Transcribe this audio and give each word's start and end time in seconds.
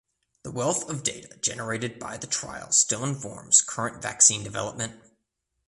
The 0.41 0.49
wealth 0.49 0.89
of 0.89 1.03
data 1.03 1.37
generated 1.43 1.99
by 1.99 2.17
the 2.17 2.25
trial 2.25 2.71
still 2.71 3.03
informs 3.03 3.61
current 3.61 4.01
vaccine 4.01 4.43
development. 4.43 4.99